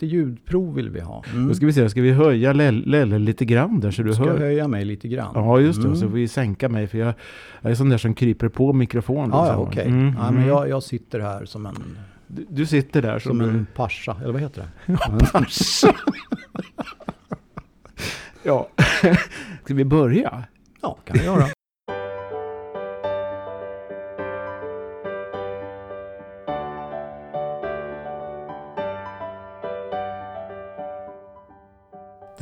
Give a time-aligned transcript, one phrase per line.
[0.00, 1.24] Lite ljudprov vill vi ha.
[1.48, 4.38] Då ska vi se, ska vi höja Lelle lite grann där så du Ska hör?
[4.38, 5.32] höja mig lite grann.
[5.34, 5.86] Ja, just det.
[5.86, 5.96] Mm.
[5.96, 7.14] Så får vi sänka mig för jag,
[7.62, 9.30] jag är sån där som kryper på mikrofonen.
[9.32, 9.62] Ja, ja liksom.
[9.68, 9.86] okej.
[9.86, 10.48] Mm, Ja, men mm.
[10.48, 11.74] jag, jag sitter här som en,
[12.26, 14.98] Du, du sitter där som, som du- en pascha, eller vad heter det?
[18.42, 18.68] Ja.
[19.64, 20.44] Ska vi börja?
[20.82, 21.44] Ja, kan vi göra.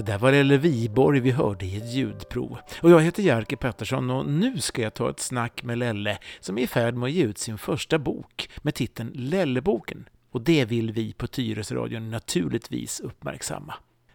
[0.06, 2.58] Där var Lelle Viborg vi hörde i ett ljudprov.
[2.82, 6.58] Och jag heter Jerker Pettersson och nu ska jag ta ett snack med Lelle som
[6.58, 10.08] är i färd med att ge ut sin första bok med titeln Lelleboken.
[10.30, 13.74] Och det vill vi på Tyresöradion naturligtvis uppmärksamma.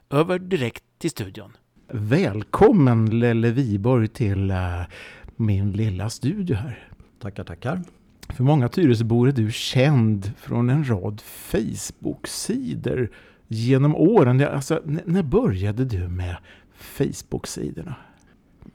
[0.09, 1.58] Över direkt till studion.
[1.88, 4.81] Välkommen Lelle Viborg till eh,
[5.36, 6.89] min lilla studio här.
[7.20, 7.81] Tackar, tackar.
[8.30, 13.12] För många Tyresöbor är du känd från en rad Facebook-sidor
[13.52, 14.41] genom åren.
[14.41, 16.38] Alltså, när började du med
[16.73, 17.95] Facebook-sidorna?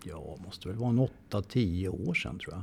[0.04, 2.62] Ja, måste väl vara en 8-10 år sedan tror jag.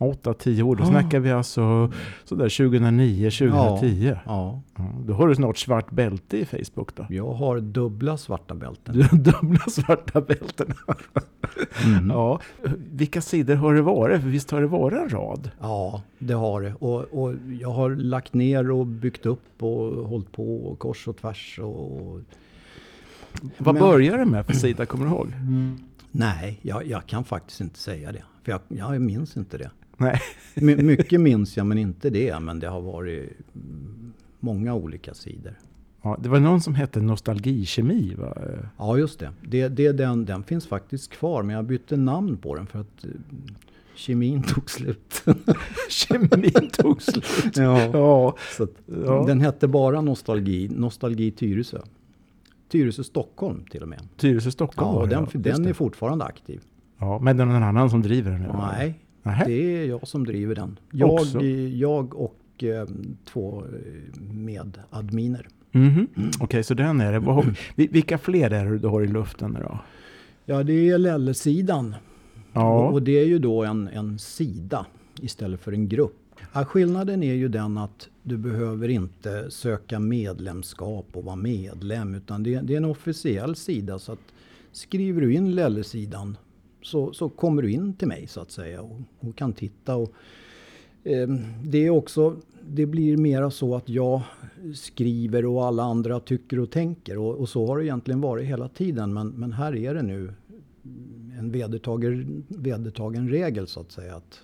[0.00, 0.86] 8-10 år, då Ja.
[0.88, 1.92] snackar vi alltså
[2.24, 4.16] sådär 2009, 2010.
[4.26, 7.06] Ja, Ja, då har du snart svart bälte i Facebook då.
[7.10, 8.94] jag har dubbla svarta bälten.
[8.96, 10.72] Du har dubbla svarta bälten.
[11.86, 12.10] Mm.
[12.10, 12.40] Ja,
[12.92, 14.20] vilka sidor har det varit?
[14.22, 15.50] För visst har det varit en rad?
[15.60, 16.74] Ja, det har det.
[16.74, 21.58] Och, och jag har lagt ner och byggt upp och hållit på kors och tvärs.
[21.62, 22.20] Och...
[23.58, 25.28] Vad Men- började det med för sida, kommer du ihåg?
[26.10, 28.22] Nej, jag, jag kan faktiskt inte säga det.
[28.42, 29.70] För jag, jag minns inte det.
[30.00, 30.20] Nej.
[30.54, 32.40] My, mycket minns jag, men inte det.
[32.40, 33.30] Men det har varit
[34.40, 35.54] många olika sidor.
[36.02, 38.34] Ja, det var någon som hette Nostalgikemi va?
[38.78, 39.30] Ja, just det.
[39.42, 43.04] det, det den, den finns faktiskt kvar, men jag bytte namn på den för att
[43.04, 43.10] eh,
[43.94, 45.24] kemin tog slut.
[45.90, 47.56] Kemin tog slut.
[47.56, 47.80] ja.
[47.92, 48.70] Ja, Så att,
[49.04, 49.24] Ja.
[49.26, 51.78] Den hette bara Nostalgi, Nostalgi Tyresö.
[52.68, 54.00] Tyresö Stockholm till och med.
[54.16, 56.60] Tyresö Stockholm Ja, den, den är fortfarande aktiv.
[56.98, 58.48] Ja, men det är någon annan som driver den nu?
[58.72, 59.44] Nej, Nähä.
[59.46, 60.78] det är jag som driver den.
[60.92, 61.40] Jag, Också?
[61.42, 62.86] jag och eh,
[63.24, 63.64] två
[64.32, 65.48] medadminer.
[65.72, 66.06] Mhm.
[66.40, 67.54] Okej, så den är det.
[67.88, 69.78] Vilka fler är det du har i luften då?
[70.44, 71.94] Ja, det är Lelle-sidan.
[72.52, 74.86] Och, Ja, och det är ju då en, en sida
[75.20, 76.16] istället för en grupp.
[76.52, 82.14] Ja, skillnaden är ju den att du behöver inte söka medlemskap och vara medlem.
[82.14, 83.98] Utan det, det är en officiell sida.
[83.98, 84.18] Så att
[84.72, 86.36] skriver du in Lelle-sidan
[86.82, 89.96] så, så kommer du in till mig så att säga och, och kan titta.
[89.96, 90.12] Och,
[91.04, 91.28] eh,
[91.64, 92.36] det är också,
[92.68, 94.22] det blir mera så att jag
[94.74, 97.18] skriver och alla andra tycker och tänker.
[97.18, 99.12] Och, och så har det egentligen varit hela tiden.
[99.12, 100.32] Men, men här är det nu
[101.38, 104.16] en vedertagen, vedertagen regel så att säga.
[104.16, 104.42] Att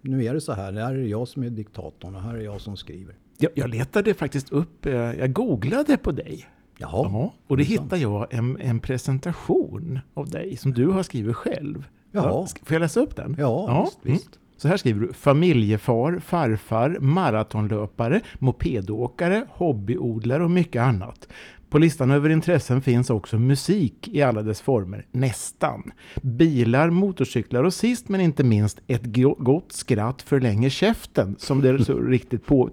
[0.00, 2.40] nu är det så här, Det här är jag som är diktatorn och här är
[2.40, 3.14] jag som skriver.
[3.38, 6.46] jag, jag letade faktiskt upp, eh, jag googlade på dig.
[6.80, 11.36] Jaha, Ja, och det hittade jag en, en presentation av dig som du har skrivit
[11.36, 11.84] själv.
[12.12, 12.46] Jaha.
[12.62, 13.36] Får jag läsa upp den?
[13.38, 14.16] ja, visst, mm.
[14.16, 14.38] visst.
[14.56, 15.12] Så här skriver du.
[15.12, 21.28] Familjefar, farfar, maratonlöpare, mopedåkare, hobbyodlare och mycket annat.
[21.70, 25.92] På listan över intressen finns också musik i alla dess former, nästan.
[26.22, 31.84] Bilar, motorcyklar och sist men inte minst ett go- gott skratt förlänger käften, som det
[31.84, 32.70] så riktigt på,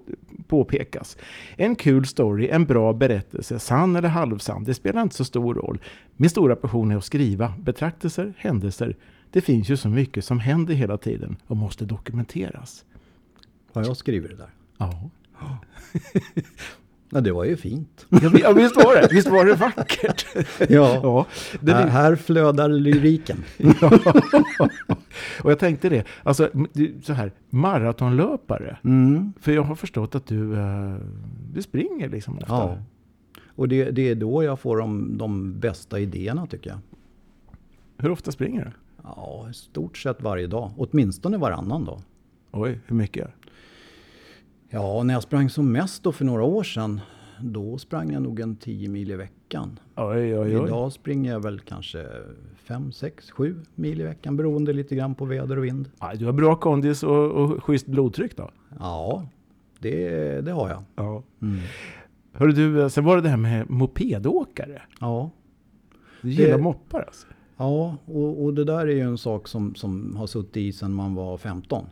[0.48, 1.16] påpekas.
[1.56, 5.78] En kul story, en bra berättelse, sann eller halvsann, det spelar inte så stor roll.
[6.16, 8.96] Min stora passion är att skriva betraktelser, händelser.
[9.30, 12.84] Det finns ju så mycket som händer hela tiden och måste dokumenteras.
[13.72, 14.50] Har jag skrivit det där?
[14.78, 15.10] Ja,
[17.10, 18.06] Ja, det var ju fint.
[18.08, 20.26] ja vi- ja visst var det, visst var det vackert.
[20.68, 21.26] Ja, Ja,
[21.60, 23.44] det här, är, här flödar lyriken.
[25.42, 26.50] och jag tänkte det, alltså
[27.02, 28.78] så här, maratonlöpare.
[28.84, 29.32] Mm.
[29.40, 30.94] För jag har förstått att du, eh,
[31.54, 32.54] du springer liksom ofta.
[32.54, 32.78] Ja.
[33.54, 36.78] Och det, det är då jag får de, de bästa idéerna tycker jag.
[37.98, 38.70] Hur ofta springer du?
[39.02, 40.70] Ja, i stort sett varje dag.
[40.76, 42.00] Åtminstone varannan dag.
[42.50, 43.30] Oj, hur mycket?
[44.70, 47.00] Ja, när jag sprang som mest då för några år sedan,
[47.40, 49.78] då sprang jag nog en 10 mil i veckan.
[49.96, 50.64] Oj, oj, oj.
[50.66, 52.06] Idag springer jag väl kanske
[52.56, 55.90] 5, 6, 7 mil i veckan beroende lite grann på väder och vind.
[56.00, 58.50] Ja, du har bra kondis och, och schysst blodtryck då?
[58.78, 59.28] Ja,
[59.78, 60.82] det, det har jag.
[60.96, 61.22] Ja.
[61.42, 61.58] Mm.
[62.32, 64.82] Hörru du, eh, sen var det det här med mopedåkare.
[65.00, 65.30] Ja,
[66.22, 67.26] Du gillar Det- moppar alltså?
[67.56, 70.92] ja och, och det där är ju en sak som, som har suttit i sedan
[70.94, 71.84] man var 15.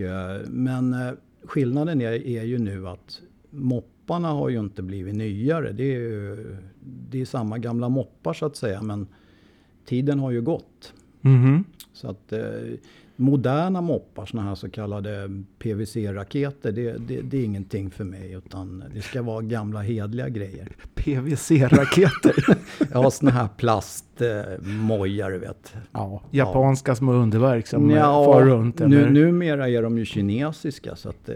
[0.00, 1.12] Eh, men eh,
[1.44, 5.72] skillnaden är, är ju nu att mopparna har ju inte blivit nyare.
[5.72, 6.56] Det är, ju,
[7.10, 9.06] det är samma gamla moppar så att säga, men
[9.84, 10.94] tiden har ju gått.
[11.20, 11.64] Mhm.
[11.92, 12.40] Så att eh,
[13.20, 18.32] moderna moppar, såna här så kallade PVC-raketer, det, det, det, är ingenting för mig.
[18.32, 20.68] Utan det ska vara gamla hedliga grejer.
[20.94, 22.56] PVC-raketer?
[22.92, 25.74] ja, såna här plastmojar, du vet.
[25.92, 26.96] Ja, japanska ja.
[26.96, 28.80] små underverk som ja, far runt.
[28.80, 29.10] Eller?
[29.10, 31.30] Nu, numera är de ju kinesiska, så att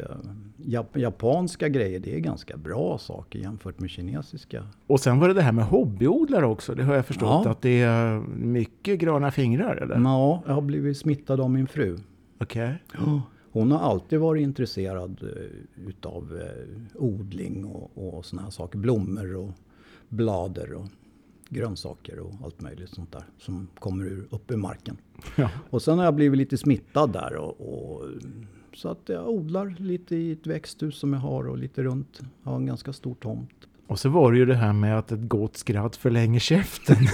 [0.95, 4.67] japanska grejer, det är ganska bra saker jämfört med kinesiska.
[4.87, 6.75] Och sen var det det här med hobbyodlare också.
[6.75, 7.51] Det har jag förstått ja.
[7.51, 10.01] att det är mycket gröna fingrar, eller?
[10.01, 11.99] Ja, jag har blivit smittad av min fru.
[12.39, 12.75] Okej.
[12.89, 13.21] Okay.
[13.53, 18.79] Hon har alltid varit intresserad eh, utav eh, odling och, och såna här saker.
[18.79, 19.51] Blommor och
[20.09, 20.87] blader och
[21.49, 24.97] grönsaker och allt möjligt sånt där som kommer ur, upp ur marken.
[25.37, 25.51] Ja.
[25.71, 28.05] Och sen har jag blivit lite smittad där och, och
[28.75, 32.21] så att jag odlar lite i ett växthus som jag har och lite runt.
[32.43, 33.69] Jag har en ganska stor tomt.
[33.87, 36.97] Och så var det ju det här med att ett gott skratt förlänger käften.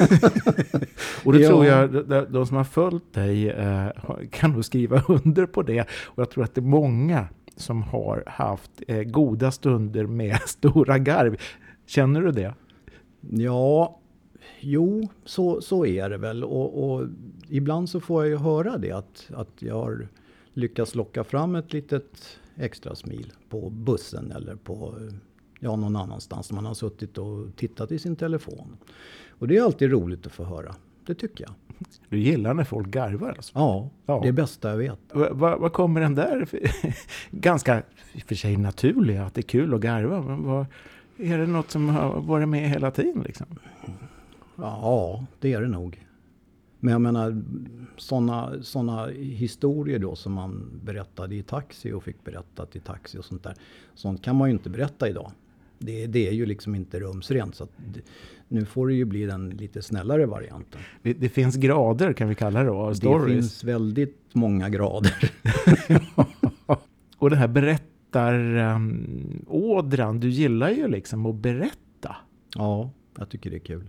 [1.24, 1.48] och det ja.
[1.48, 1.90] tror jag,
[2.32, 3.88] de som har följt dig eh,
[4.30, 5.80] kan nog skriva under på det.
[6.04, 10.98] Och jag tror att det är många som har haft eh, goda stunder med stora
[10.98, 11.36] garv.
[11.86, 12.54] Känner du det?
[13.20, 14.00] Ja,
[14.60, 16.44] jo, så, så är det väl.
[16.44, 17.06] Och, och
[17.48, 20.08] ibland så får jag ju höra det att, att jag har
[20.58, 24.94] lyckas locka fram ett litet extra smil på bussen eller på
[25.60, 26.52] ja, någon annanstans.
[26.52, 28.76] Man har suttit och tittat i sin telefon.
[29.28, 30.74] Och det är alltid roligt att få höra.
[31.06, 31.54] Det tycker jag.
[32.08, 33.52] Du gillar när folk garvar alltså?
[33.54, 34.20] Ja, ja.
[34.22, 34.98] det är bästa jag vet.
[35.12, 36.48] Vad va, kommer den där,
[37.30, 37.82] ganska
[38.26, 40.20] för sig naturliga, att det är kul att garva.
[40.20, 40.66] Vad,
[41.16, 43.46] är det något som har varit med hela tiden liksom?
[44.56, 46.04] Ja, det är det nog.
[46.80, 47.42] Men jag menar,
[47.98, 53.24] sådana såna historier då som man berättade i taxi och fick berättat i taxi och
[53.24, 53.54] sånt där.
[53.94, 55.32] Sånt kan man ju inte berätta idag.
[55.78, 57.54] Det, det är ju liksom inte rumsrent.
[57.54, 58.00] Så det,
[58.48, 60.80] nu får det ju bli den lite snällare varianten.
[61.02, 62.94] Det, det finns grader kan vi kalla det då?
[62.94, 63.26] Stories.
[63.26, 65.30] Det finns väldigt många grader.
[67.18, 72.16] och det här berättarådran, um, du gillar ju liksom att berätta.
[72.54, 73.84] Ja, jag tycker det är kul.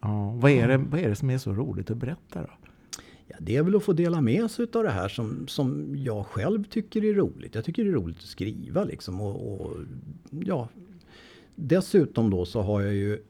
[0.00, 2.50] Ja, vad, är det, vad är det som är så roligt att berätta då?
[3.32, 6.26] Ja, det är väl att få dela med sig av det här som, som jag
[6.26, 7.54] själv tycker är roligt.
[7.54, 9.20] Jag tycker det är roligt att skriva liksom.
[9.20, 9.76] Och, och,
[10.30, 10.68] ja.
[11.54, 13.22] Dessutom då så har jag ju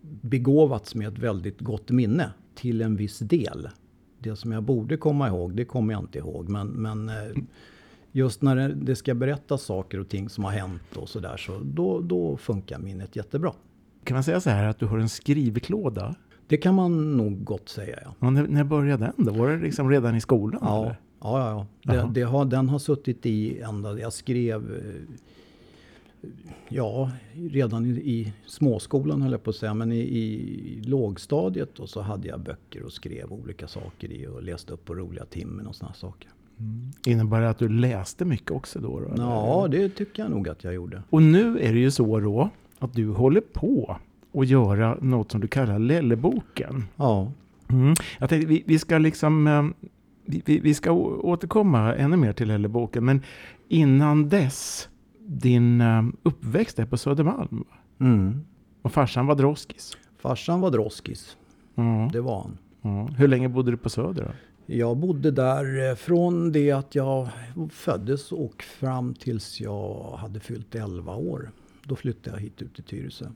[0.00, 3.68] begåvats med ett väldigt gott minne till en viss del.
[4.18, 6.48] Det som jag borde komma ihåg, det kommer jag inte ihåg.
[6.48, 7.14] Men, men eh,
[8.12, 12.00] just när det ska berättas saker och ting som har hänt och sådär, så då,
[12.00, 13.52] då funkar minnet jättebra.
[14.04, 16.14] Kan man säga så här att du har en skrivklåda?
[16.46, 18.14] Det kan man nog gott säga, ja.
[18.26, 19.32] Och när, började den då?
[19.32, 20.60] Var det liksom redan i skolan?
[20.64, 20.96] Ja, eller?
[21.20, 21.92] ja, ja.
[21.92, 23.98] Det, det, har, den har suttit i ända...
[23.98, 24.74] Jag skrev...
[24.74, 26.30] Eh,
[26.68, 29.74] ja, redan i, i småskolan höll jag på att säga.
[29.74, 34.42] Men i, i lågstadiet då, så hade jag böcker och skrev olika saker i och
[34.42, 36.30] läste upp på roliga timmen och sådana saker.
[36.58, 36.92] Mm.
[37.06, 39.00] Innebär det att du läste mycket också då?
[39.00, 41.02] då ja, det tycker jag nog att jag gjorde.
[41.10, 43.96] Och nu är det ju så då att du håller på
[44.34, 46.84] att göra något som du kallar Lelleboken.
[46.96, 47.32] Ja.
[47.68, 47.94] Mm.
[48.18, 49.46] Jag tänkte, vi, vi ska liksom...
[49.46, 49.64] Eh,
[50.26, 53.22] vi, vi, ska återkomma ännu mer till Lelleboken, men
[53.68, 54.88] innan dess,
[55.26, 57.64] din eh, uppväxt är på Södermalm.
[58.00, 58.44] Mm.
[58.82, 59.96] Och farsan var droskis.
[60.18, 61.36] Farsan var droskis.
[61.76, 62.08] Mm.
[62.08, 62.58] Det var han.
[62.82, 63.14] Mm.
[63.14, 64.24] Hur länge bodde du på Söder?
[64.24, 64.30] Då?
[64.66, 67.28] Jag bodde där eh, från det att jag
[67.70, 71.50] föddes och fram tills jag hade fyllt 11 år.
[71.84, 73.26] Då flyttade jag hit ut till Tyresö.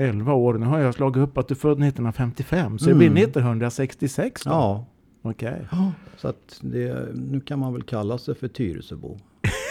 [0.00, 0.54] 11 år.
[0.54, 2.78] Nu har jag slagit upp att du är född 1955.
[2.78, 2.98] Så mm.
[2.98, 4.50] det blir 1966 då?
[4.50, 4.86] Ja.
[5.22, 5.66] Okej.
[5.72, 5.90] Okay.
[6.16, 9.18] Så att det, nu kan man väl kalla sig för Tyresöbo.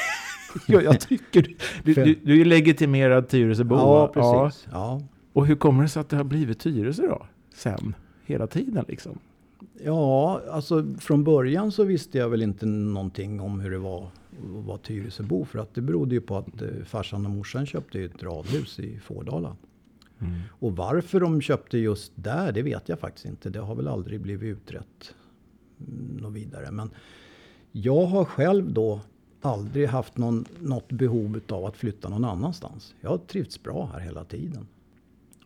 [0.68, 3.76] ja, jag tycker du, du, du är legitimerad Tyresöbo.
[3.76, 4.68] Ja, precis.
[4.72, 5.00] Ja.
[5.00, 5.02] ja.
[5.34, 7.26] Och hur kommer det sig att det har blivit Tyresö då?
[7.56, 7.96] Sen?
[8.26, 9.20] Hela tiden liksom?
[9.84, 14.66] Ja, alltså från början så visste jag väl inte någonting om hur det var att
[14.66, 15.46] vara Tyresöbo.
[15.46, 19.00] För att det berodde ju på att eh, farsan och morsan köpte ett radhus i
[19.00, 19.56] Fårdala.
[20.22, 20.34] Mm.
[20.50, 23.50] Och varför de köpte just där, det vet jag faktiskt inte.
[23.50, 25.16] Det har väl aldrig blivit utrett
[25.80, 26.72] mm, något vidare.
[26.72, 26.90] Men
[27.72, 29.02] jag har själv då
[29.42, 32.96] aldrig haft någon, något behov av att flytta någon annanstans.
[33.02, 34.68] Jag har trivts bra här hela tiden.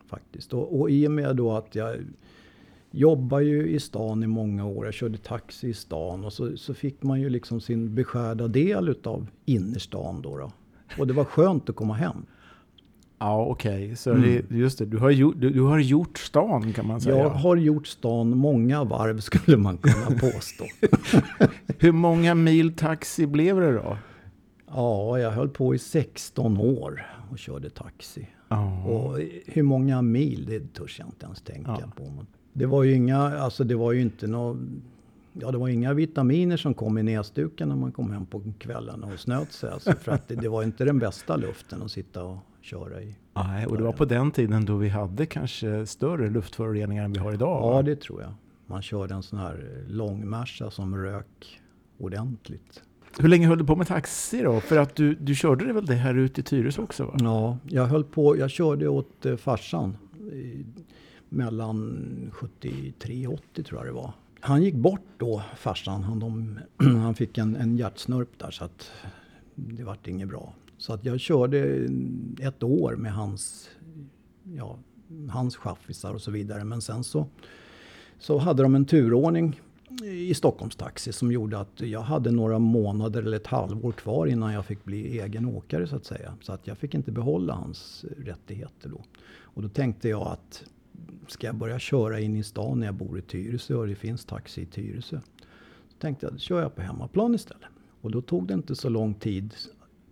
[0.06, 0.54] Faktiskt.
[0.54, 1.96] Och, och i och med då att jag
[2.90, 4.84] jobbar ju i stan i många år.
[4.84, 8.88] Jag körde taxi i stan och så, så fick man ju liksom sin beskärda del
[8.88, 10.52] utav innerstan då, då.
[10.98, 12.26] Och det var skönt att komma hem.
[13.24, 13.84] Ja, okej.
[13.84, 13.96] Okay.
[13.96, 14.22] Så mm.
[14.22, 17.18] det, just det, du har, gjort, du, du, har gjort stan kan man säga.
[17.18, 20.64] Jag har gjort stan många varv skulle man kunna påstå.
[21.78, 23.98] Hur många mil taxi blev det då?
[24.66, 28.26] Ja, jag höll på i 16 år och körde taxi.
[28.50, 28.86] Oh.
[28.86, 31.92] Och hur många mil, det törs jag inte ens tänka ja.
[31.96, 32.02] på.
[32.02, 34.56] Men det var ju inga, alltså det var ju inte något
[35.40, 39.04] Ja, det var inga vitaminer som kom i näsduken när man kom hem på kvällen
[39.04, 39.70] och snöt sig.
[39.70, 43.16] Alltså, för att det, det var inte den bästa luften att sitta och köra i.
[43.34, 47.18] Nej, och det var på den tiden då vi hade kanske större luftföroreningar än vi
[47.18, 47.76] har idag.
[47.76, 48.34] Ja, det tror jag.
[48.66, 51.60] Man körde en sån här långmärsa som rök
[51.98, 52.82] ordentligt.
[53.18, 54.60] Hur länge höll du på med taxi då?
[54.60, 57.04] För att du, du körde det väl det här ute i Tyresö också?
[57.04, 57.16] Va?
[57.20, 58.38] Ja, jag höll på.
[58.38, 59.96] Jag körde åt eh, farsan
[60.32, 60.64] i,
[61.28, 64.12] mellan 73 och 80 tror jag det var.
[64.40, 66.02] Han gick bort då, farsan.
[66.02, 66.58] Han, de,
[67.00, 68.90] han fick en, en hjärtsnörp där så att
[69.54, 70.52] det vart inget bra.
[70.84, 71.88] Så att jag körde
[72.40, 73.70] ett år med hans,
[74.56, 74.78] ja,
[75.30, 76.64] hans chaffisar och så vidare.
[76.64, 77.26] Men sen så,
[78.18, 79.60] så hade de en turordning
[80.04, 84.64] i Stockholmstaxi som gjorde att jag hade några månader eller ett halvår kvar innan jag
[84.64, 86.34] fick bli egen åkare så att säga.
[86.40, 89.04] Så att jag fick inte behålla hans rättigheter då.
[89.40, 90.64] Och då tänkte jag att
[91.28, 94.24] ska jag börja köra in i stan när jag bor i Tyresö och det finns
[94.24, 95.20] taxi i Tyresö.
[95.88, 97.68] Så tänkte jag, då kör jag på hemmaplan istället.
[98.00, 99.54] Och då tog det inte så lång tid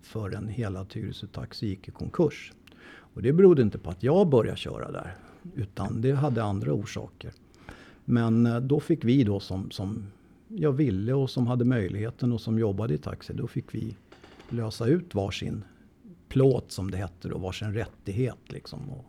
[0.02, 2.52] förrän hela Tyresö Taxi gick i konkurs.
[2.84, 5.16] Och det berodde inte på att jag började köra där,
[5.54, 7.32] utan det hade andra orsaker.
[8.04, 10.06] Men eh, då fick vi då som, som
[10.48, 13.96] jag ville och som hade möjligheten och som jobbade i taxi, då fick vi
[14.48, 15.64] lösa ut varsin
[16.28, 18.90] plåt som det hette då, varsin rättighet liksom.
[18.90, 19.04] Och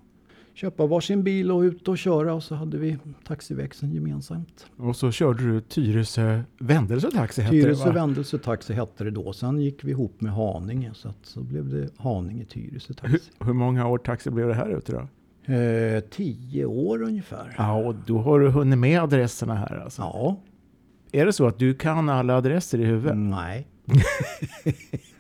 [0.54, 4.66] köpa varsin bil och ut och köra och så hade vi taxiväxeln gemensamt.
[4.78, 7.92] Och så körde du Tyresö Vändelse Taxi hette Tyresö det?
[7.92, 9.34] Vändelse Taxi hette det då.
[9.34, 13.20] Sen gick vi ihop med Haninge så att så blev det Haninge Tyresö Taxi.
[13.40, 15.08] Hur, hur många år taxi blev det här ute då?
[15.54, 17.56] Eh, tio år ungefär.
[17.58, 20.02] Ja, och då har du hunnit med adresserna här alltså.
[20.02, 20.38] Ja,
[21.12, 23.18] Är det så att du kan alla adresser i huvudet?
[23.18, 23.68] nej.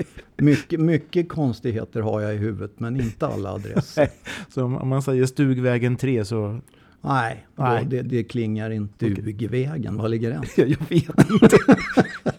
[0.43, 4.07] mycket, mycket konstigheter har jag i huvudet men inte alla adresser.
[4.49, 6.59] Så om man säger Stugvägen 3 så...
[7.05, 7.85] Nej, Nej.
[7.85, 9.05] Det, det klingar inte.
[9.05, 9.33] Okej.
[9.33, 10.43] Ugvägen, var ligger den?
[10.57, 11.57] Jag vet inte.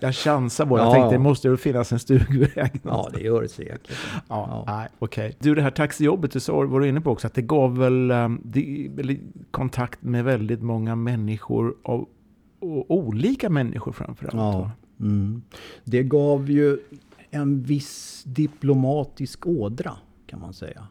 [0.01, 0.81] Jag chansar bara.
[0.81, 0.93] Jag Ja.
[0.95, 2.81] tänkte det måste väl finnas en stugväg.
[2.83, 3.89] Ja, det gör det säkert.
[4.15, 4.65] Ja, Ja.
[4.67, 5.37] nej, okej.
[5.39, 8.11] Du, det här taxijobbet, du sa, var du inne på också, att det gav väl
[8.11, 9.19] um, det,
[9.51, 12.09] kontakt med väldigt många människor och,
[12.61, 14.35] och olika människor framförallt.
[14.35, 14.71] Ja.
[15.01, 15.43] Mm.
[15.85, 16.79] Det gav ju
[17.35, 20.87] en viss diplomatisk ådra kan man säga.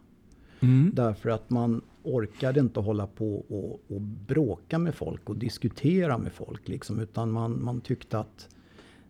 [0.59, 0.91] Mm.
[0.93, 6.31] Därför att man orkade inte hålla på och, och bråka med folk och diskutera med
[6.31, 6.67] folk.
[6.67, 8.49] Liksom, utan man, man tyckte att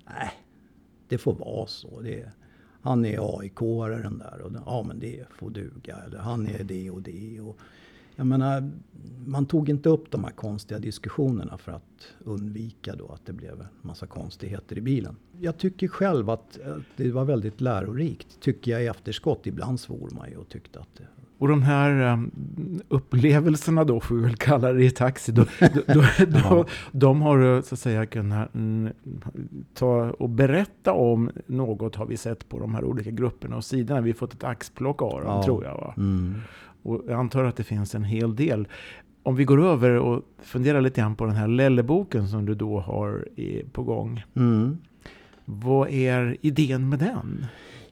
[0.05, 0.31] nej,
[1.07, 2.01] det får vara så.
[2.01, 2.31] Det,
[2.81, 5.97] han är aik den där och ja men det får duga.
[6.07, 7.39] Eller han är det och det.
[7.39, 7.57] Och,
[8.15, 8.71] jag menar,
[9.25, 13.61] man tog inte upp de här konstiga diskussionerna för att undvika då att det blev
[13.61, 15.15] en massa konstigheter i bilen.
[15.39, 16.59] Jag tycker själv att
[16.95, 18.39] det var väldigt lärorikt.
[18.39, 19.47] Tycker jag i efterskott.
[19.47, 21.03] Ibland svor man ju och tyckte att det
[21.37, 22.31] Och de här um,
[22.87, 26.03] upplevelserna då, får vi väl kalla det i taxi, då, då, då,
[26.49, 28.93] då, de har du så att säga kunnat mm,
[29.73, 34.01] ta och berätta om något har vi sett på de här olika grupperna och sidorna.
[34.01, 35.43] Vi har fått ett axplock av dem Ja.
[35.43, 35.77] tror jag.
[35.77, 35.93] Va?
[35.97, 36.35] Mm.
[36.83, 38.67] Och jag antar att det finns en hel del.
[39.23, 42.79] Om vi går över och funderar lite grann på den här Lelleboken som du då
[42.79, 43.27] har
[43.71, 44.23] på gång.
[44.35, 44.77] Mm.
[45.45, 47.45] Vad är idén med den?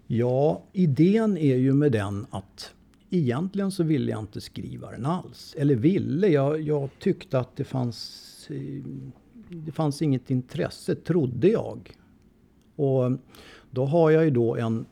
[0.08, 2.74] Ja, idén är ju med den att
[3.10, 5.56] egentligen så ville jag inte skriva den alls.
[5.58, 8.84] Eller ville, jag, jag tyckte att det fanns, eh,
[9.50, 11.92] det fanns inget intresse, trodde jag.
[12.76, 13.12] Och
[13.72, 14.86] då har jag ju då en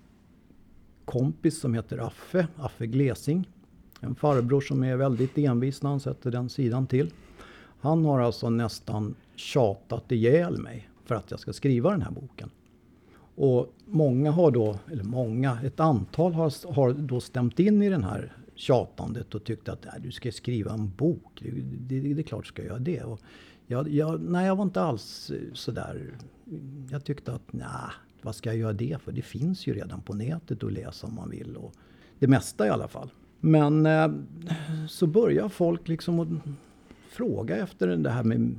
[1.06, 3.48] kompis som heter Affe, Affe Glesing.
[4.00, 7.12] En farbror som är väldigt envis när han sätter den sidan till.
[7.79, 12.50] Han har alltså nästan tjatat ihjäl mig för att jag ska skriva den här boken.
[13.36, 18.03] Och många har då, eller många, ett antal har, har då stämt in i den
[18.03, 21.41] här tjatandet och tyckt att du ska skriva en bok.
[21.41, 21.51] Det,
[22.01, 23.03] det, det är klart du ska göra det.
[23.03, 23.20] Och
[23.68, 26.13] jag, jag, nej, jag var inte alls sådär.
[26.91, 27.68] Jag tyckte att nej,
[28.22, 29.12] vad ska jag göra det för?
[29.12, 31.56] Det finns ju redan på nätet att läsa om man vill.
[31.56, 31.74] Och
[32.20, 33.10] det mesta i alla fall.
[33.39, 34.12] Men eh,
[34.88, 36.27] så börjar folk liksom att
[37.10, 38.55] fråga efter det här med...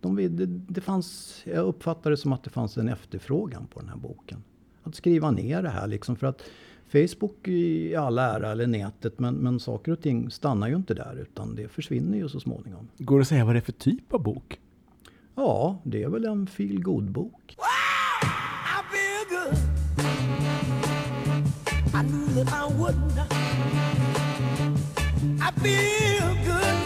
[0.00, 3.88] De, det, det fanns, jag uppfattade det som att det fanns en efterfrågan på den
[3.88, 4.44] här boken.
[4.82, 6.42] Att skriva ner det här liksom för att
[6.92, 11.18] Facebook i all ära, eller nätet, men, men saker och ting stannar ju inte där
[11.22, 12.88] utan det försvinner ju så småningom.
[12.98, 14.60] Går det att säga vad det är för typ av bok?
[15.34, 17.56] Ja, det är väl en feel bok
[22.36, 23.35] I
[25.62, 26.76] feel good.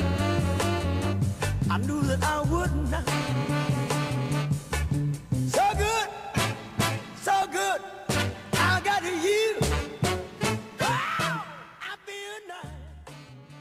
[1.70, 2.94] I knew that I wouldn't.
[2.94, 3.02] I
[5.48, 6.08] So good,
[7.22, 7.80] so good.
[8.52, 9.56] I got you.
[10.80, 11.42] Wow,
[11.80, 12.70] I feel nice.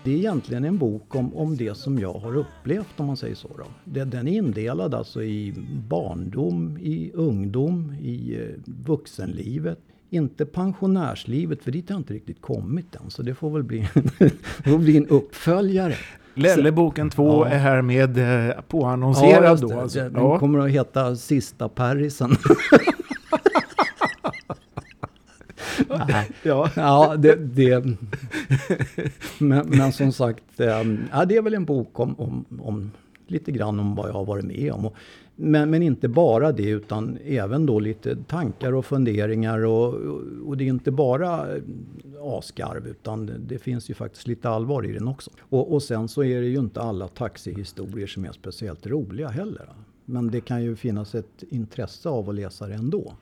[0.04, 3.36] Det är egentligen en bok om, om det som jag har upplevt om man säger
[3.36, 3.48] så.
[3.58, 3.66] Då.
[3.86, 5.54] Den den är indelad alltså i
[5.90, 9.80] barndom, i ungdom, i eh, vuxenlivet.
[10.10, 13.10] Inte pensionärslivet, för dit har jag inte riktigt kommit än.
[13.10, 13.84] Så det får väl bli,
[14.66, 15.96] får bli en uppföljare.
[16.34, 17.46] Lelleboken 2 Ja.
[17.48, 18.18] är härmed
[18.50, 19.80] eh, påannonserad just då.
[19.80, 20.00] Alltså.
[20.00, 20.40] Den Ja.
[20.40, 22.36] kommer att heta Sista Parisen.
[26.08, 26.30] Nej.
[26.44, 26.70] Ja.
[26.76, 27.36] Ja, det...
[27.36, 27.86] det
[29.40, 30.68] men, men som sagt, eh,
[31.12, 32.92] ja, det är väl en bok om, om, om
[33.28, 34.86] lite grann om vad jag har varit med om.
[34.86, 34.96] Och,
[35.42, 39.66] men, men inte bara det, utan även då lite tankar och funderingar.
[39.66, 39.94] Och,
[40.46, 41.62] och det är inte bara eh,
[42.22, 45.32] asgarv, utan det, finns ju faktiskt lite allvar i den också.
[45.40, 49.70] Och, och sen så är det ju inte alla taxihistorier som är speciellt roliga heller.
[50.06, 53.14] Men det kan ju finnas ett intresse av att läsa det ändå.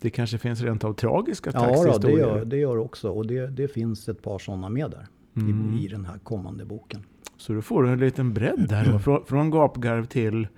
[0.00, 2.18] Det kanske finns rent av tragiska Ja, då, det, taxihistorier.
[2.18, 3.10] gör, det gör också.
[3.10, 5.06] Och det, det finns ett par sådana med där.
[5.36, 5.78] Mm.
[5.78, 7.02] I, I den här kommande boken.
[7.36, 8.98] Så du får en liten bredd där då.
[9.04, 10.48] Från, från gapgarv till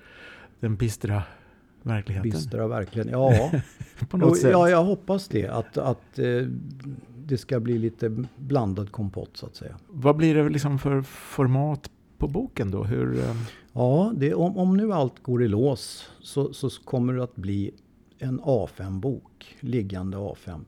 [0.62, 1.22] den bistra
[1.82, 2.30] verkligheten.
[2.30, 3.08] Bistra verkligen.
[3.08, 3.50] Ja,
[4.08, 4.50] På något sätt.
[4.50, 5.48] ja, jag hoppas det.
[5.48, 6.42] Att, att eh,
[7.26, 9.76] det ska bli lite blandad kompott så att säga.
[9.88, 12.84] Vad blir det liksom för format på boken då?
[12.84, 13.36] Hur, eh,
[13.72, 17.70] Ja, det, om, om nu allt går i lås så, så kommer det att bli
[18.18, 20.60] en A5-bok, liggande A5,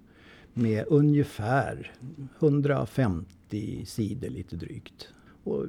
[0.54, 1.92] med ungefär
[2.38, 5.08] 150 sidor lite drygt.
[5.44, 5.66] Och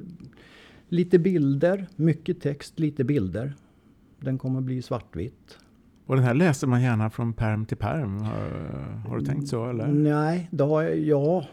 [0.88, 3.54] lite bilder, mycket text, lite bilder.
[4.20, 5.58] Den kommer bli svartvitt.
[6.06, 8.18] och den här läser man gärna från perm till perm.
[8.20, 8.50] Har,
[9.08, 9.86] har du tänkt så eller?
[9.86, 11.44] Nej, det har jag, ja,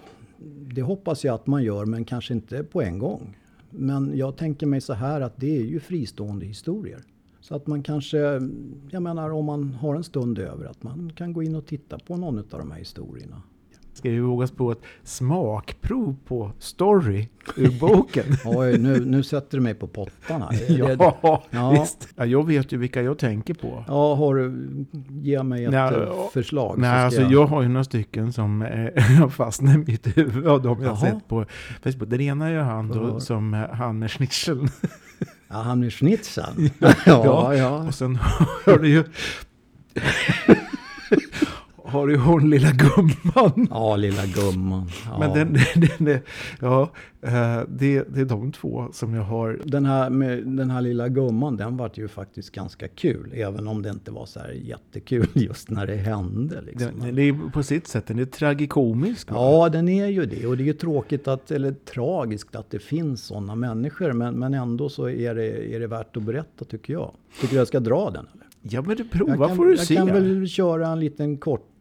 [0.75, 3.37] det hoppas jag att man gör, men kanske inte på en gång.
[3.69, 6.99] Men jag tänker mig så här att det är ju fristående historier.
[7.39, 8.17] Så att man kanske,
[8.89, 11.99] jag menar om man har en stund över, att man kan gå in och titta
[11.99, 13.41] på någon av de här historierna.
[13.93, 18.25] Ska vi våga på ett smakprov på story ur boken?
[18.45, 20.49] Oj, nu, nu sätter du mig på pottarna.
[20.67, 21.71] Ja, Ja.
[21.71, 22.07] visst.
[22.15, 23.83] Ja, jag vet ju vilka jag tänker på.
[23.87, 24.53] Ja, har du,
[25.09, 26.77] ge mig ett Nej, eh, förslag.
[26.77, 30.81] Nej, alltså jag har ju några stycken som eh, fastnar i mitt huvud av de
[30.81, 30.97] jag Jaha.
[30.97, 31.45] sett på
[31.83, 32.09] Facebook.
[32.09, 34.67] Den ena är ju han då, som eh, han med schnitzeln.
[35.49, 36.69] Ja, han är schnitzeln.
[37.05, 37.69] ja, ja.
[37.87, 38.15] Och sen
[38.65, 39.03] har du ju...
[41.85, 43.67] har du ju hon lilla gumman.
[43.69, 44.89] Ja, lilla gumman.
[45.05, 45.19] Ja.
[45.19, 46.19] Men den, den, den,
[46.61, 46.91] ja,
[47.21, 49.59] eh, det, det är de två som jag har.
[49.65, 53.31] Den här, med den här lilla gumman, den vart ju faktiskt ganska kul.
[53.35, 56.61] Även om det inte var så här jättekul just när det hände.
[56.61, 56.99] Liksom.
[56.99, 59.31] Den, det är på sitt sätt, den är tragikomisk.
[59.31, 59.37] va?
[59.37, 60.47] Ja, den är ju det.
[60.47, 64.13] Och det är ju tråkigt, att, eller tragiskt att det finns sådana människor.
[64.13, 67.11] Men, men ändå så är det, är det värt att berätta tycker jag.
[67.41, 68.27] Tycker du jag ska dra den?
[68.33, 68.47] Eller?
[68.61, 69.95] Ja, men prova jag kan, får du jag se.
[69.95, 71.72] kan väl köra en liten kort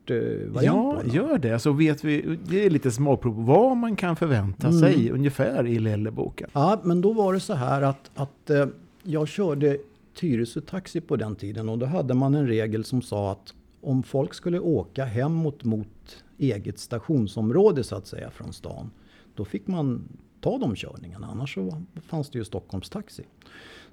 [0.63, 1.11] Ja, på den.
[1.15, 1.59] gör det.
[1.59, 4.81] Så vet vi, det är lite smakprov vad man kan förvänta Mm.
[4.81, 6.51] sig ungefär i Lelleboken.
[6.53, 8.67] Ja, men då var det så här att, att eh,
[9.03, 9.79] jag körde
[10.15, 14.03] Tyresö Taxi på den tiden och då hade man en regel som sa att om
[14.03, 18.91] folk skulle åka hemåt mot eget stationsområde så att säga från stan,
[19.35, 20.09] då fick man
[20.41, 21.27] ta de körningarna.
[21.33, 23.23] Annars så fanns det ju Stockholmstaxi.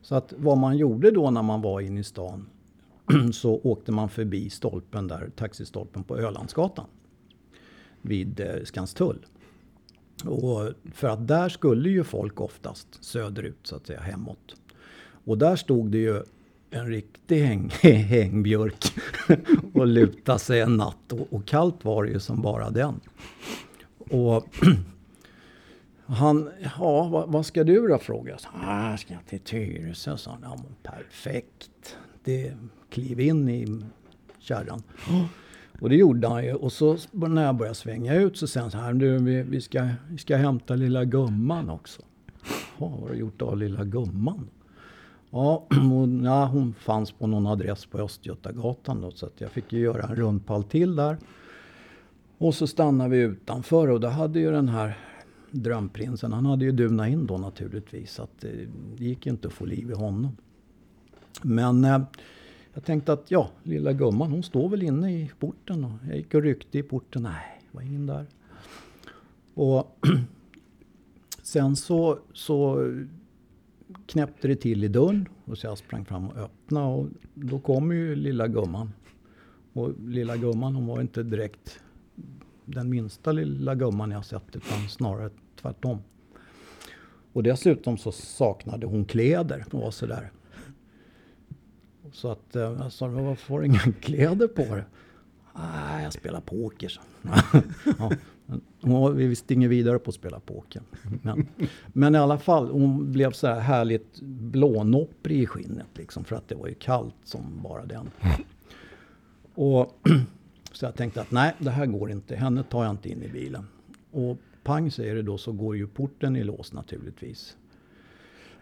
[0.02, 2.46] Så att vad man gjorde då när man var inne i stan
[3.34, 6.86] så åkte man förbi stolpen där, taxistolpen på Ölandsgatan
[8.02, 9.26] vid eh, Skanstull.
[10.26, 14.56] Och för att där skulle ju folk oftast söderut så att säga hemåt.
[15.26, 16.24] Och där stod det ju
[16.70, 18.94] en riktig häng, hängbjörk
[19.74, 21.14] och lutade sig en natt.
[21.14, 23.00] Och, och kallt var det ju som bara den.
[23.98, 24.48] Och
[26.06, 28.62] han, ja vad, vad ska du då frågade jag.
[28.70, 30.18] ah, ska jag till Tyresö?
[30.18, 30.42] sa han.
[30.44, 31.98] Ja, perfekt.
[32.30, 32.54] Det,
[32.90, 33.82] kliv in i
[34.40, 34.84] kärran.
[35.82, 36.54] Och det gjorde han ju.
[36.54, 39.62] Och så när jag började svänga ut så sa han så här, du, vi, vi,
[39.62, 42.02] ska, vi ska hämta lilla gumman också.
[42.78, 44.50] Ja, vad har du gjort av lilla gumman?
[45.30, 49.74] Ja, hon, ja, hon fanns på någon adress på Östgötagatan då, så att jag fick
[49.74, 51.18] ju göra en rundpall till där.
[52.38, 54.98] Och så stannade vi utanför och då hade ju den här
[55.52, 58.14] drömprinsen, han hade ju dunat in då naturligtvis.
[58.14, 58.52] Så att eh,
[58.98, 60.38] det gick inte att få liv i honom.
[61.42, 62.02] Men eh,
[62.74, 65.84] jag tänkte att ja, lilla gumman hon står väl inne i porten.
[65.84, 67.24] Och jag gick och ryckte i porten.
[67.24, 68.26] Nej, det var ingen där.
[69.54, 70.00] Och
[71.42, 72.88] sen så, så
[74.06, 75.28] knäppte det till i dörren.
[75.46, 76.88] Och så jag sprang fram och öppnade.
[76.88, 78.92] Och då kom ju lilla gumman.
[79.74, 81.80] Och lilla gumman hon var inte direkt
[82.66, 84.56] den minsta lilla gumman jag sett.
[84.56, 85.30] Utan snarare
[85.62, 85.98] tvärtom.
[87.34, 89.66] Och dessutom så saknade hon kläder.
[89.72, 90.32] Och var sådär.
[92.12, 94.84] Så att eh, jag sa, varför har du inga kläder på dig?
[95.56, 96.90] Nej, jag spelar poker.
[96.90, 97.02] så."
[98.00, 98.12] ja,
[98.82, 100.82] hon vi visste inget vidare på att spela poker.
[101.22, 101.48] Men,
[101.88, 105.88] men i alla fall, hon blev så här härligt blånopprig i skinnet.
[105.94, 108.10] Liksom, för att det var ju kallt som bara den.
[109.56, 110.00] Och,
[110.72, 112.36] så jag tänkte att nej, det här går inte.
[112.36, 113.68] Henne tar jag inte in i bilen.
[114.12, 117.58] Och pang säger det då så går ju porten i lås naturligtvis.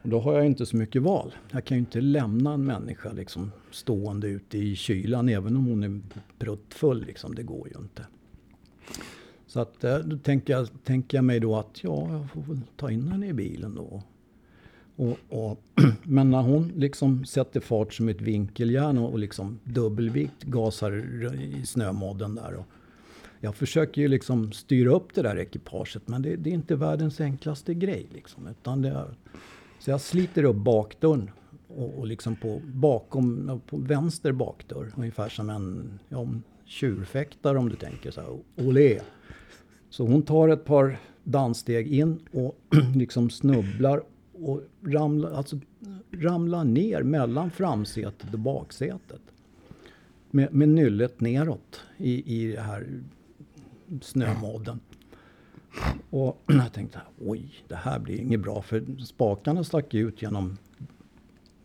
[0.07, 1.35] Och då har jag inte så mycket val.
[1.51, 5.83] Jag kan ju inte lämna en människa liksom stående ute i kylan även om hon
[5.83, 6.01] är
[6.39, 7.05] pruttfull.
[7.05, 7.35] Liksom.
[7.35, 8.05] Det går ju inte.
[9.47, 12.61] Så att, eh, då tänker jag, tänker jag mig då att ja, jag får väl
[12.75, 14.03] ta in henne i bilen då.
[14.95, 15.63] Och, och,
[16.03, 21.65] men när hon liksom sätter fart som ett vinkeljärn och, och liksom dubbelvikt gasar i
[21.65, 22.53] snömodden där.
[22.53, 22.65] Och
[23.39, 27.21] jag försöker ju liksom styra upp det där ekipaget men det, det är inte världens
[27.21, 28.05] enklaste grej.
[28.13, 29.15] Liksom, utan det är,
[29.87, 31.29] så jag sliter upp bakdörren
[31.67, 34.91] och, och liksom på, bakom, på vänster bakdörr.
[34.97, 36.27] Ungefär som en ja,
[36.65, 38.37] tjurfäktare om du tänker så här.
[38.55, 38.99] Olé!
[39.89, 42.59] Så hon tar ett par danssteg in och
[42.95, 45.59] liksom snubblar och ramlar, alltså,
[46.11, 49.21] ramlar ner mellan framsätet och baksätet.
[50.31, 53.01] Med, med nyllet neråt i, i det här
[54.01, 54.79] snömodden.
[56.09, 58.61] Och jag tänkte, oj, det här blir inget bra.
[58.61, 60.57] För spakarna stack ut genom...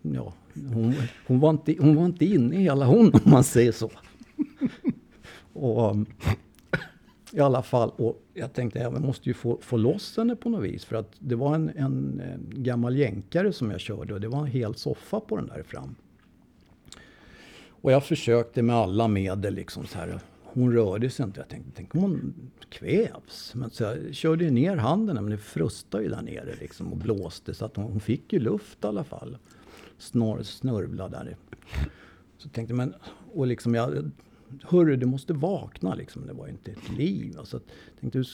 [0.03, 0.95] Ja, hon,
[1.27, 3.91] hon, var inte, hon var inte inne i hela hon, om man säger så.
[5.53, 6.07] Och um,
[7.33, 10.65] i alla fall, och jag tänkte jag måste ju få, få loss henne på något
[10.65, 10.85] vis.
[10.85, 14.41] För att det var en, en, en gammal jänkare som jag körde och det var
[14.41, 15.95] en hel soffa på den där fram.
[17.69, 20.21] Och jag försökte med alla medel liksom så här.
[20.55, 21.41] Hon rörde sig inte.
[21.41, 22.35] Jag tänkte, tänk om hon
[22.69, 23.55] kvävs.
[23.55, 27.55] Men så jag körde ner handen, men det frustade ju där nere liksom och blåste.
[27.55, 29.39] Så att hon, hon fick ju luft i alla fall.
[29.99, 31.37] Snor, snörvlade där.
[32.39, 32.95] Så tänkte men,
[33.35, 34.11] och liksom jag,
[34.63, 36.27] hörru du måste vakna liksom.
[36.27, 37.37] Det var ju inte ett liv.
[37.45, 37.63] Så jag
[38.01, 38.29] tänkte, hur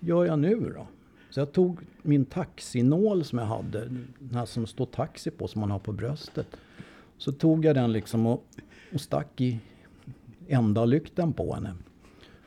[0.00, 0.86] gör jag nu då?
[1.30, 5.60] Så jag tog min taxinål som jag hade, den här som står taxi på, som
[5.60, 6.46] man har på bröstet.
[7.18, 8.44] Så tog jag den liksom och,
[8.92, 9.60] och stack i
[10.48, 11.74] enda lykten på henne.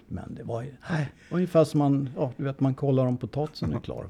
[0.08, 3.74] Men det var ju, nej, ungefär som man, ja, du vet man kollar om potatisen
[3.74, 4.08] är klar.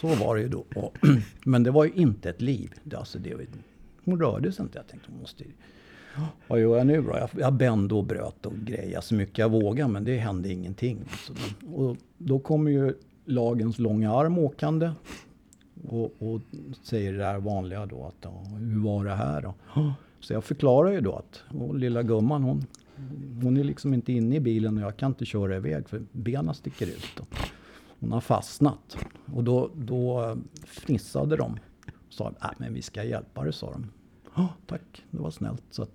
[0.00, 0.64] Så var det ju då.
[0.76, 0.98] Och,
[1.44, 2.74] men det var ju inte ett liv.
[2.84, 3.34] Det, alltså det,
[4.04, 4.78] hon rörde sig inte.
[4.78, 5.50] Jag tänkte, hon måste ju,
[6.48, 7.16] vad gör jag nu då?
[7.18, 10.98] Jag, jag bände och bröt och grejade så mycket jag vågade, men det hände ingenting.
[11.26, 11.32] Så,
[11.74, 14.90] och då kommer ju lagens långa arm åkande
[15.88, 16.40] och, och
[16.82, 19.54] säger det där vanliga då att ja, hur var det här då?
[20.20, 22.66] Så jag förklarar ju då att och lilla gumman hon,
[23.42, 26.54] hon är liksom inte inne i bilen och jag kan inte köra iväg för benen
[26.54, 27.20] sticker ut.
[27.20, 27.36] Och
[28.00, 28.96] hon har fastnat.
[29.34, 31.58] Och då, då eh, fnissade de.
[32.08, 33.86] Sa att men vi ska hjälpa dig, sa de.
[34.34, 35.62] Ja, tack, det var snällt.
[35.70, 35.92] Så att,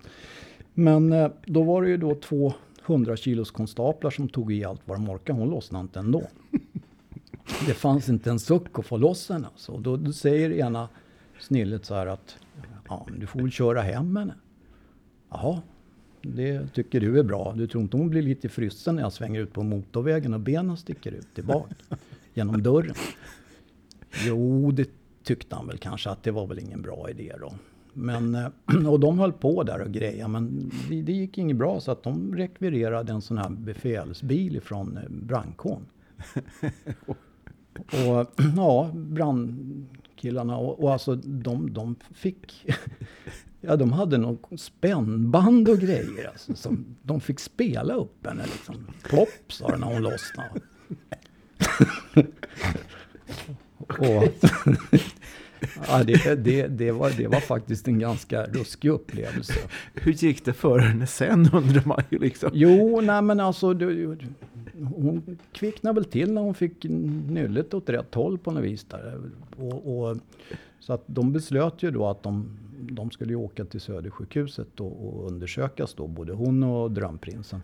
[0.74, 2.54] men eh, då var det ju då två
[2.86, 5.40] 100 kilos konstaplar som tog i allt vad de orkade.
[5.40, 6.24] Hon lossnade inte ändå.
[7.68, 9.48] Det fanns inte en suck att få loss henne.
[9.56, 10.90] Så då, då säger ena
[11.40, 12.38] snillet så här att
[12.88, 14.34] ja, men du får väl köra hem henne.
[15.30, 15.62] Jaha,
[16.22, 17.54] det tycker du är bra.
[17.58, 20.78] Du tror inte hon blir lite frysen när jag svänger ut på motorvägen och benen
[20.78, 21.76] sticker ut tillbaka
[22.34, 22.96] genom dörren?
[24.26, 24.90] Jo, det
[25.24, 27.54] tyckte han väl kanske att det var väl ingen bra idé då.
[27.94, 28.48] Men, eh,
[28.90, 32.04] och de höll på där och greja men det, det gick inget bra så att
[32.04, 35.86] de rekvirerade en sån här befälsbil från brandkåren.
[37.06, 38.92] Och ja,
[40.16, 42.66] brandkillarna och, och alltså de, de fick...
[43.68, 46.30] Ja, de hade någon spännband och grejer.
[46.32, 48.88] Alltså, som de fick spela upp henne liksom.
[49.04, 50.62] Plopp sa det när hon lossnade.
[53.78, 53.98] och,
[55.88, 59.54] ja, det, det, det, var, det var faktiskt en ganska ruskig upplevelse.
[59.94, 62.50] Hur gick det för henne sen undrar man ju liksom.
[62.54, 63.74] Jo, nej men alltså...
[63.74, 64.18] Du,
[64.80, 68.86] hon kvicknade väl till när hon fick nyllet åt rätt håll på något vis.
[69.58, 70.18] Och, och,
[70.80, 75.28] så att de beslöt ju då att de, de skulle åka till Södersjukhuset och, och
[75.28, 77.62] undersökas då, både hon och drömprinsen.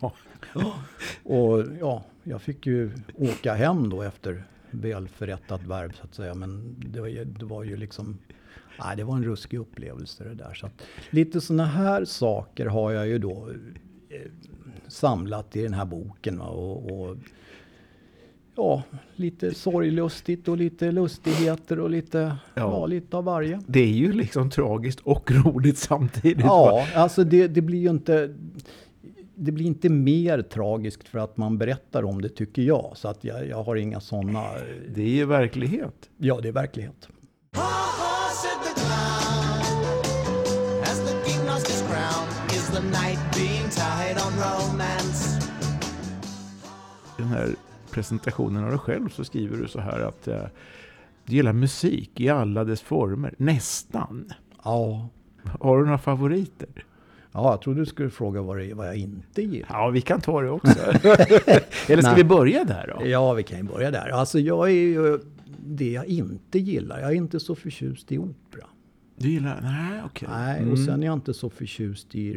[0.00, 0.12] Ja.
[1.22, 6.34] Och ja, jag fick ju åka hem då efter väl förrättat värv så att säga.
[6.34, 8.18] Men det var ju, det var ju liksom,
[8.84, 10.54] nej det var en ruskig upplevelse det där.
[10.54, 10.70] Så
[11.10, 13.48] lite sådana här saker har jag ju då
[14.08, 14.30] eh,
[14.90, 16.40] samlat i den här boken.
[16.40, 17.16] Och, och
[18.56, 18.82] ja,
[19.16, 22.36] lite sorglustigt och lite lustigheter och lite, ja.
[22.54, 22.86] Ja.
[22.86, 23.60] lite av varje.
[23.66, 26.44] Det är ju liksom tragiskt och roligt samtidigt.
[26.44, 26.46] va?
[26.46, 28.34] Ja, alltså det, det blir ju inte...
[29.34, 32.92] Det blir inte mer tragiskt för att man berättar om det tycker jag.
[32.94, 34.44] Så att jag, jag har inga sådana...
[34.94, 36.10] Det är ju verklighet.
[36.16, 37.08] Ja, det är verklighet.
[47.30, 47.48] Här
[47.90, 50.42] presentationen av dig själv så skriver du så här att eh,
[51.26, 54.32] du gillar musik i alla dess former, nästan.
[54.64, 55.08] Ja.
[55.60, 56.68] Har du några favoriter?
[57.32, 59.68] ja, jag trodde du skulle fråga vad, det, vad jag inte gillar.
[59.70, 60.80] Ja, vi kan ta det också.
[61.88, 62.14] Eller ska Nej.
[62.16, 63.06] vi börja där då?
[63.06, 64.08] Ja, vi kan ju börja där.
[64.08, 65.18] Alltså jag är ju
[65.66, 67.00] det jag inte gillar.
[67.00, 68.66] Jag är inte så förtjust i opera.
[69.16, 69.60] Du gillar...
[69.62, 70.28] Nej, okej.
[70.32, 70.72] Nej, Mm.
[70.72, 72.32] och sen är jag inte så förtjust i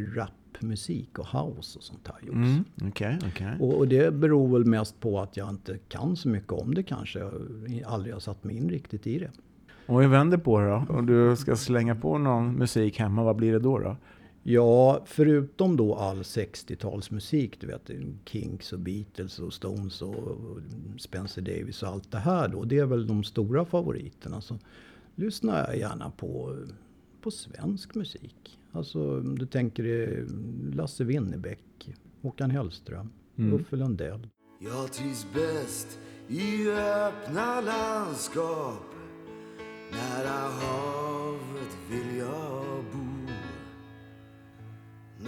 [0.64, 2.30] rapmusik och house och sånt här.
[2.30, 3.58] Mm, Okej, okej.
[3.60, 6.84] Och, och det beror väl mest på att jag inte kan så mycket om det
[6.84, 7.20] kanske.
[7.20, 9.32] Jag aldrig har satt mig in riktigt i det.
[9.86, 10.86] Om vi vänder på det då.
[10.90, 13.80] Om du ska slänga på någon musik hemma, vad blir det då?
[13.80, 13.98] då?
[14.46, 17.90] Ja, förutom då all 60-talsmusik, du vet
[18.26, 20.38] Kinks och Beatles och Stones och
[20.98, 22.64] Spencer Davis och allt det här då.
[22.64, 24.42] Det är väl de stora favoriterna.
[24.42, 24.58] Så
[25.16, 26.58] lyssnar jag gärna på,
[27.24, 28.60] på svensk musik.
[28.72, 30.26] Alltså om du tänker
[30.76, 31.90] Lasse Winnerbäck,
[32.22, 33.54] Håkan Hellström, Mm.
[33.54, 34.28] Uffe Lundell.
[34.60, 38.84] Jag trivs bäst i öppna landskap
[39.92, 43.28] Nära havet vill jag bo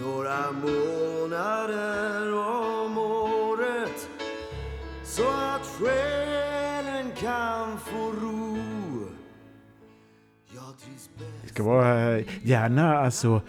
[0.02, 4.08] Några månader om året
[5.04, 6.25] Så att själen
[11.56, 13.40] ska vara eh, gärna alltså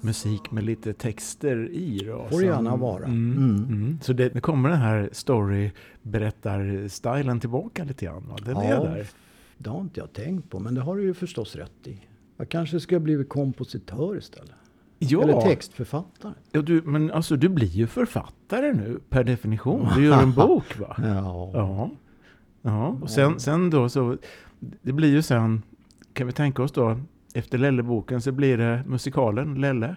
[0.00, 2.26] musik med lite texter i då.
[2.30, 3.04] Får det gärna vara.
[3.04, 3.64] Mm, Mm.
[3.64, 3.98] mm.
[4.02, 8.36] Så det, det kommer den här story-berättar-stilen tillbaka lite grann va?
[8.44, 9.06] Den är där.
[9.58, 12.00] det har inte jag tänkt på, men det har du ju förstås rätt i.
[12.36, 14.50] Jag kanske ha blivit kompositör istället.
[14.98, 16.32] Ja, Eller textförfattare.
[16.52, 19.88] ja du, men alltså du blir ju författare nu per definition.
[19.96, 20.96] Du gör en bok va?
[20.98, 21.50] Ja.
[21.54, 21.90] Ja.
[22.62, 22.86] ja.
[23.02, 24.16] Och sen, sen då så,
[24.82, 25.62] det blir ju sen,
[26.12, 27.00] kan vi tänka oss då,
[27.34, 29.96] efter Lelle-boken så blir det musikalen Lelle.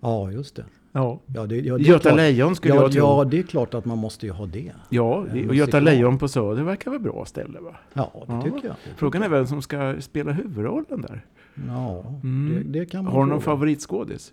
[0.00, 0.64] ja, just det.
[0.92, 1.20] Ja.
[1.26, 2.16] Ja, det, ja, det Göta klart.
[2.16, 3.00] Lejon skulle ja, jag tro.
[3.00, 4.72] ja, det är klart att man måste ju ha det.
[4.88, 5.80] Ja, En och Göta.
[5.80, 7.76] Lejon på Söder verkar vara bra ställe va?
[7.92, 8.42] Ja, det Ja.
[8.42, 8.76] tycker jag.
[8.84, 11.24] Det Frågan är vem som ska spela huvudrollen där.
[11.68, 12.54] Ja, Mm.
[12.72, 14.32] det, det kan man Har du någon favoritskådis?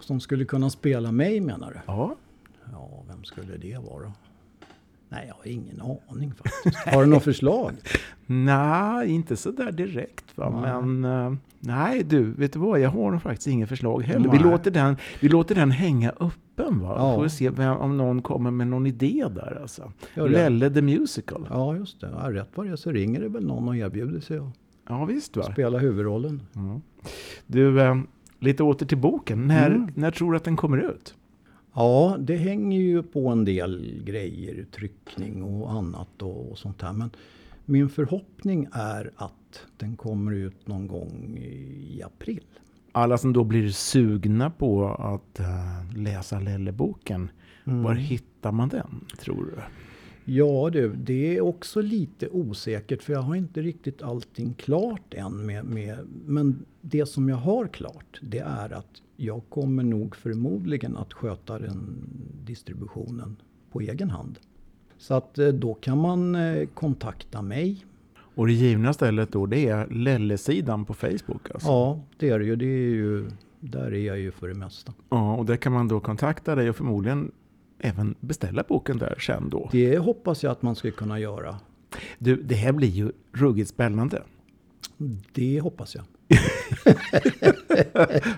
[0.00, 1.78] Som skulle kunna spela mig menar du?
[1.86, 2.14] Ja.
[2.72, 4.12] Ja, vem skulle det vara?
[5.14, 6.76] Nej, jag har ingen aning faktiskt.
[6.86, 7.72] Har du något förslag?
[8.26, 10.60] Nej, inte så där direkt va.
[10.60, 10.82] Nej.
[10.82, 12.80] Men eh, nej du, vet du vad?
[12.80, 14.30] Jag har nog faktiskt inget förslag heller.
[14.30, 16.94] Vi låter, den, vi låter den hänga öppen va.
[16.98, 17.14] Ja.
[17.14, 19.92] Får vi se vem, om någon kommer med någon idé där alltså.
[20.14, 21.46] Lelle the Musical.
[21.50, 22.10] Ja, just det.
[22.22, 24.52] Ja, rätt vad det så ringer det väl någon och erbjuder sig att
[24.88, 25.42] Ja visst va.
[25.42, 26.42] spela huvudrollen.
[26.52, 26.80] Ja.
[27.46, 27.96] Du, eh,
[28.38, 29.46] lite åter till boken.
[29.46, 29.88] När, Mm.
[29.94, 31.14] när tror du att den kommer ut?
[31.74, 36.92] Ja, det hänger ju på en del grejer, tryckning och annat och, och sånt här.
[36.92, 37.10] Men
[37.64, 42.44] min förhoppning är att den kommer ut någon gång i april.
[42.92, 47.30] Alla som då blir sugna på att eh, läsa Lelle-boken,
[47.66, 47.82] Mm.
[47.82, 49.52] var hittar man den tror du?
[50.32, 55.46] Ja du, det är också lite osäkert för jag har inte riktigt allting klart än.
[55.46, 60.96] Med, med, men det som jag har klart det är att jag kommer nog förmodligen
[60.96, 62.08] att sköta den
[62.44, 63.36] distributionen
[63.72, 64.38] på egen hand.
[64.98, 67.86] Så att eh, då kan man eh, kontakta mig.
[68.34, 71.68] Och det givna stället då, det är Lelle-sidan på Facebook alltså?
[71.68, 72.56] Ja, det är det ju.
[72.56, 74.92] Det är ju där är jag ju för det mesta.
[75.08, 77.32] Ja, och där kan man då kontakta dig och förmodligen
[77.78, 79.68] även beställa boken där sen då.
[79.72, 81.56] Det hoppas jag att man ska kunna göra.
[82.18, 84.22] Du, det här blir ju ruggigt spännande.
[85.32, 86.04] Det hoppas jag.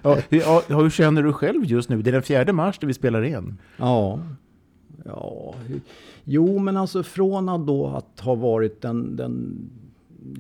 [0.03, 2.03] Ja, hur, hur känner du själv just nu?
[2.03, 3.59] Det är den 4 mars där vi spelar in.
[3.77, 4.21] Ja.
[5.05, 5.55] Ja.
[6.25, 9.59] Jo, men alltså från att då att ha varit den, den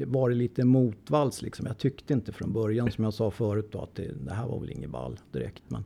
[0.06, 1.66] varit lite motvalls liksom.
[1.66, 4.60] Jag tyckte inte från början som jag sa förut då att det, det här var
[4.60, 5.62] väl inget ball direkt.
[5.68, 5.84] Men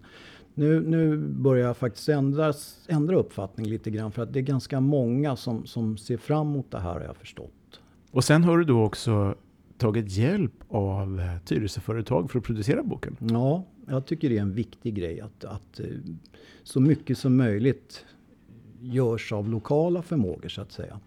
[0.55, 2.53] nu, nu börjar jag faktiskt ändra,
[2.89, 6.71] ändra uppfattning lite grann för att det är ganska många som, som ser fram emot
[6.71, 7.81] det här har jag förstått.
[8.11, 9.35] Och sen har du då också
[9.81, 13.17] tagit hjälp av eh, Tyresöföretag för att producera boken.
[13.31, 15.87] Ja, jag tycker det är en viktig grej att, att eh,
[16.63, 18.05] så mycket som möjligt
[18.81, 21.01] görs av lokala förmågor så att säga.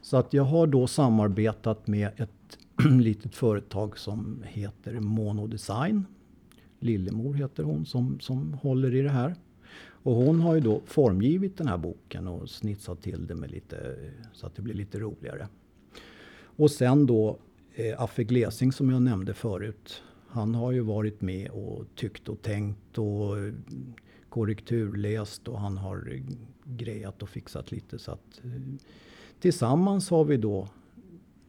[0.00, 2.58] Så att jag har då samarbetat med ett
[3.00, 6.06] litet företag som heter Mono Design.
[6.80, 9.34] Lillemor heter hon som, som håller i det här.
[9.88, 13.96] Och hon har ju då formgivit den här boken och snitsat till det med lite,
[14.32, 15.48] så att det blir lite roligare.
[16.56, 17.38] Och sen då
[17.76, 20.02] eh, Affe Glesing som jag nämnde förut.
[20.28, 23.54] Han har ju varit med och tyckt och tänkt och eh,
[24.28, 26.22] korrekturläst och han har eh,
[26.64, 27.98] grejat och fixat lite.
[27.98, 28.50] Så att, eh,
[29.40, 30.68] tillsammans har vi då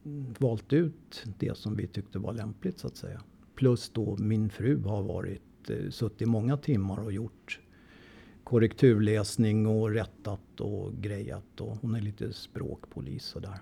[0.05, 3.21] mm, valt ut det som vi tyckte var lämpligt så att säga.
[3.55, 5.41] Plus då min fru har varit,
[5.89, 7.59] suttit många timmar och gjort
[8.43, 11.61] korrekturläsning och rättat och grejat.
[11.61, 13.59] Och hon är lite språkpolis sådär.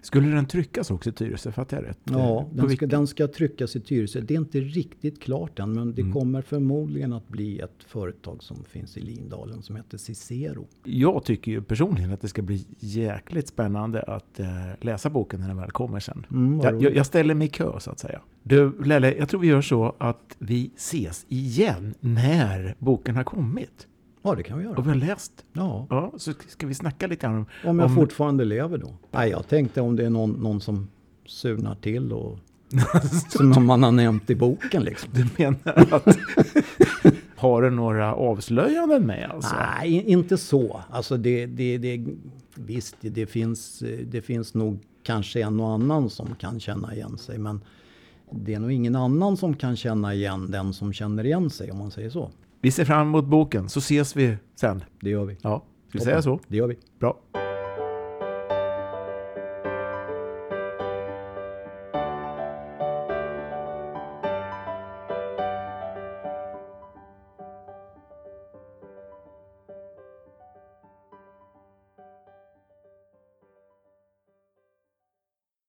[0.00, 1.52] Skulle den tryckas också i Tyresö?
[1.52, 1.98] Fattar jag rätt?
[2.04, 4.20] Ja, den ska, den ska tryckas i Tyresö.
[4.20, 6.12] Det är inte riktigt klart än men det Mm.
[6.14, 10.66] kommer förmodligen att bli ett företag som finns i Lindalen som heter Cicero.
[10.84, 14.46] Jag tycker ju personligen att det ska bli jäkligt spännande att eh,
[14.80, 16.26] läsa boken när den väl kommer sen.
[16.30, 18.20] Mm, Jag, jag, jag ställer mig i kö så att säga.
[18.42, 23.86] Du Lelle, jag tror vi gör så att vi ses igen när boken har kommit.
[24.26, 24.76] Ja, det kan vi göra.
[24.76, 25.44] Och vi har läst.
[25.52, 27.46] Ja, Ja, så ska vi snacka lite grann om...
[27.64, 28.94] om jag om- fortfarande lever då.
[29.10, 30.88] Nej, jag tänkte om det är någon, någon som
[31.26, 32.38] surnar till och
[33.28, 35.10] som man har nämnt i boken liksom.
[35.12, 36.18] Du menar att...
[37.36, 39.56] har du några avslöjanden med alltså?
[39.56, 40.82] Nej, inte så.
[40.90, 42.04] Alltså det, det, det,
[42.54, 47.38] visst, det, finns, det finns nog kanske en och annan som kan känna igen sig.
[47.38, 47.60] Men
[48.32, 51.78] det är nog ingen annan som kan känna igen den som känner igen sig om
[51.78, 52.30] man säger så.
[52.60, 54.84] Vi ser fram emot boken, så ses vi sen.
[55.00, 55.36] Det gör vi.
[55.42, 56.40] Ja, ska vi säga så?
[56.48, 56.76] Det gör vi.
[57.00, 57.20] Bra.